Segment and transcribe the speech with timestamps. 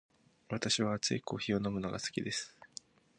[0.49, 2.57] 私は熱いコーヒーを飲むのが好きです。